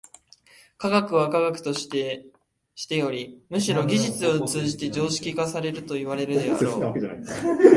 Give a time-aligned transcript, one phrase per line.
[0.79, 6.95] 科学は科学としてよりむしろ技術を通じて常識化されるといわれるであろう。